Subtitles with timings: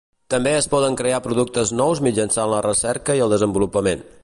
[0.33, 4.07] També es poden crear productes nous mitjançant la recerca i el desenvolupament.